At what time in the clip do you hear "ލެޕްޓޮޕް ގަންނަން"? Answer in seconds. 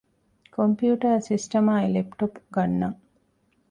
1.95-2.99